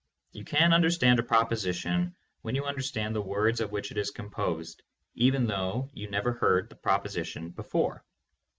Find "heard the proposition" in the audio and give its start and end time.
6.33-7.49